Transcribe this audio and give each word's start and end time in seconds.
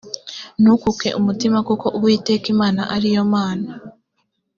ntukuke 0.61 1.09
umutima 1.19 1.57
kuko 1.67 1.85
uwiteka 1.97 2.45
imana 2.53 2.81
ari 2.95 3.07
yo 3.15 3.23
mana 3.33 3.69